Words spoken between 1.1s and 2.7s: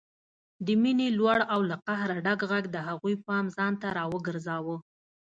لوړ او له قهره ډک غږ